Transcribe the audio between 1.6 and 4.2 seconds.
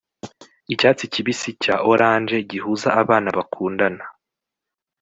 cya orange gihuza, abana bakundana